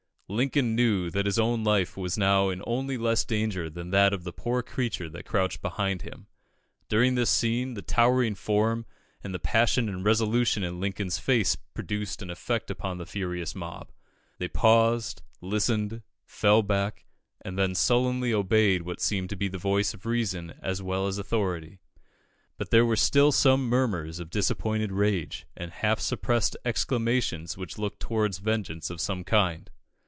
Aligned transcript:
Lincoln 0.33 0.75
knew 0.75 1.09
that 1.09 1.25
his 1.25 1.37
own 1.37 1.61
life 1.65 1.97
was 1.97 2.17
now 2.17 2.47
in 2.51 2.63
only 2.65 2.95
less 2.97 3.25
danger 3.25 3.69
than 3.69 3.91
that 3.91 4.13
of 4.13 4.23
the 4.23 4.31
poor 4.31 4.63
creature 4.63 5.09
that 5.09 5.25
crouched 5.25 5.61
behind 5.61 6.03
him. 6.03 6.25
During 6.87 7.15
this 7.15 7.29
scene, 7.29 7.73
the 7.73 7.81
towering 7.81 8.35
form 8.35 8.85
and 9.21 9.33
the 9.35 9.39
passion 9.39 9.89
and 9.89 10.05
resolution 10.05 10.63
in 10.63 10.79
Lincoln's 10.79 11.17
face 11.19 11.57
produced 11.57 12.21
an 12.21 12.29
effect 12.29 12.71
upon 12.71 12.97
the 12.97 13.05
furious 13.05 13.53
mob. 13.53 13.91
They 14.37 14.47
paused, 14.47 15.21
listened, 15.41 16.01
fell 16.23 16.61
back, 16.63 17.03
and 17.41 17.59
then 17.59 17.75
sullenly 17.75 18.33
obeyed 18.33 18.83
what 18.83 19.01
seemed 19.01 19.29
to 19.31 19.35
be 19.35 19.49
the 19.49 19.57
voice 19.57 19.93
of 19.93 20.05
reason 20.05 20.53
as 20.61 20.81
well 20.81 21.07
as 21.07 21.17
authority. 21.17 21.81
But 22.57 22.69
there 22.71 22.85
were 22.85 22.95
still 22.95 23.33
some 23.33 23.65
murmurs 23.67 24.17
of 24.21 24.29
disappointed 24.29 24.93
rage, 24.93 25.45
and 25.57 25.73
half 25.73 25.99
suppressed 25.99 26.55
exclamations 26.63 27.57
which 27.57 27.77
looked 27.77 27.99
towards 27.99 28.37
vengeance 28.37 28.89
of 28.89 29.01
some 29.01 29.25
kind. 29.25 29.69